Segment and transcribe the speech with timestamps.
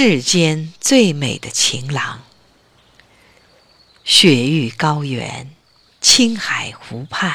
[0.00, 2.20] 世间最美的情郎。
[4.04, 5.50] 雪域高原，
[6.00, 7.34] 青海湖畔，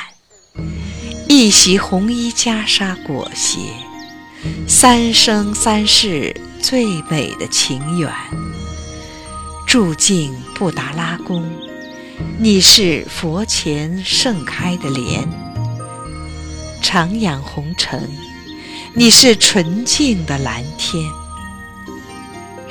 [1.28, 3.60] 一袭红衣袈裟裹挟，
[4.66, 8.10] 三生三世最美的情缘。
[9.68, 11.46] 住进布达拉宫，
[12.40, 15.28] 你是佛前盛开的莲；
[16.82, 18.10] 徜徉红尘，
[18.94, 21.04] 你是纯净的蓝天。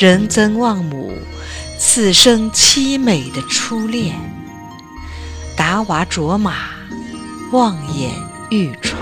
[0.03, 1.13] 人曾望母，
[1.79, 4.17] 此生凄美的初恋。
[5.57, 6.55] 达瓦卓玛，
[7.53, 8.11] 望眼
[8.51, 9.01] 欲穿。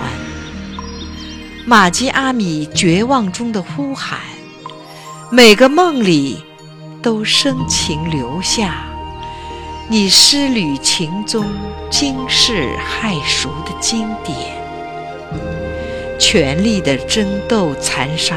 [1.64, 4.20] 玛吉阿米绝望中的呼喊，
[5.30, 6.44] 每个梦里
[7.00, 8.84] 都深情留下
[9.88, 11.46] 你诗旅情踪，
[11.88, 14.36] 惊世骇俗的经典。
[16.18, 18.36] 权力的争斗残杀。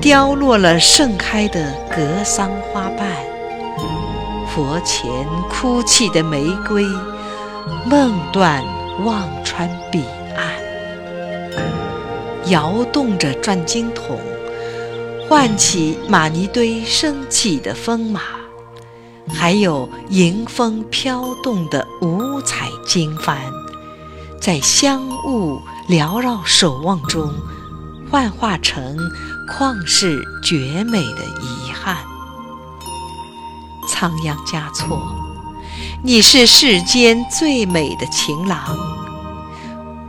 [0.00, 3.06] 凋落了盛开的格桑花瓣，
[4.48, 5.04] 佛前
[5.48, 6.84] 哭泣的玫瑰，
[7.84, 8.64] 梦断
[9.04, 10.02] 忘川彼
[10.36, 12.50] 岸。
[12.50, 14.18] 摇动着转经筒，
[15.28, 18.20] 唤起玛尼堆升起的风马，
[19.28, 23.36] 还有迎风飘动的五彩经幡，
[24.40, 27.30] 在香雾缭绕守望中，
[28.10, 28.96] 幻化成。
[29.46, 31.98] 旷世绝美的遗憾，
[33.88, 34.98] 仓央嘉措，
[36.02, 38.74] 你是世间最美的情郎。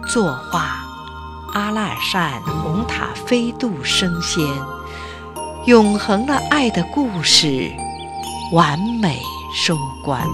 [0.08, 0.86] 作画
[1.54, 4.42] 阿拉善红塔飞渡升仙，
[5.66, 7.70] 永恒了爱的故事，
[8.54, 9.22] 完美
[9.54, 10.26] 收官。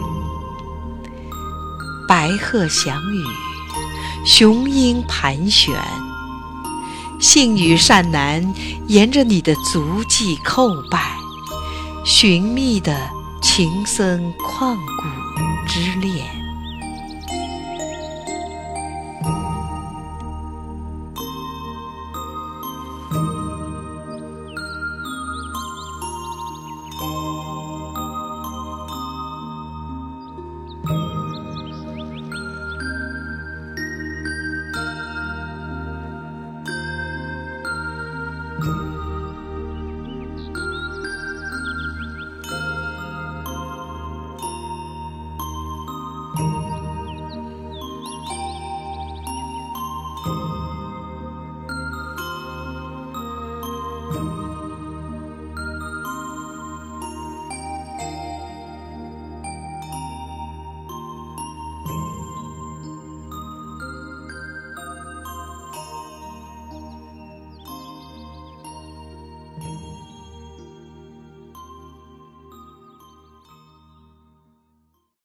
[2.07, 3.25] 白鹤翔羽，
[4.25, 5.75] 雄鹰盘旋。
[7.22, 8.53] 信女善男
[8.88, 11.00] 沿着你的足迹叩拜，
[12.03, 12.97] 寻觅的
[13.44, 16.41] 情深旷古之恋。